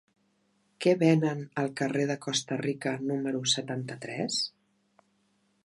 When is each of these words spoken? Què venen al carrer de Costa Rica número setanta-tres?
Què 0.85 0.93
venen 1.01 1.43
al 1.63 1.69
carrer 1.81 2.07
de 2.11 2.17
Costa 2.25 2.57
Rica 2.63 2.95
número 3.11 3.45
setanta-tres? 3.55 4.41